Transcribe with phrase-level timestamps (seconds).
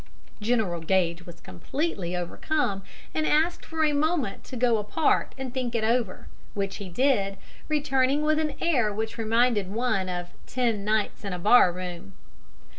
[0.51, 2.81] ]General Gage was completely overcome,
[3.13, 7.37] and asked for a moment to go apart and think it over, which he did,
[7.69, 12.13] returning with an air which reminded one of "Ten Nights in a Bar Room."